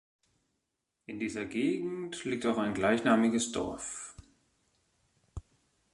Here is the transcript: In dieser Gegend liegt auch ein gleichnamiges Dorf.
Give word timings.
In 1.05 1.19
dieser 1.19 1.45
Gegend 1.45 2.25
liegt 2.25 2.47
auch 2.47 2.57
ein 2.57 2.73
gleichnamiges 2.73 3.51
Dorf. 3.51 4.15